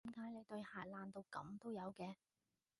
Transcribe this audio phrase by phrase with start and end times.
[0.03, 2.15] 點解你對鞋爛到噉都有嘅？